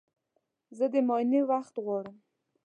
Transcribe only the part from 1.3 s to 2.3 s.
وخت غواړم.